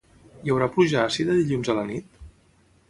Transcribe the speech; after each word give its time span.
Hi 0.45 0.53
haurà 0.53 0.69
pluja 0.77 1.03
àcida 1.03 1.37
dilluns 1.41 1.71
a 1.73 1.77
la 1.83 1.87
nit? 1.93 2.21